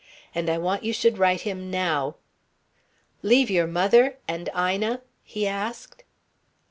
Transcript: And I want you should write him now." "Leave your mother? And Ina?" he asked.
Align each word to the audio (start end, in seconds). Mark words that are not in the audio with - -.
And 0.33 0.49
I 0.49 0.57
want 0.57 0.83
you 0.83 0.93
should 0.93 1.19
write 1.19 1.41
him 1.41 1.69
now." 1.69 2.15
"Leave 3.21 3.51
your 3.51 3.67
mother? 3.67 4.17
And 4.27 4.49
Ina?" 4.57 5.03
he 5.23 5.45
asked. 5.45 6.03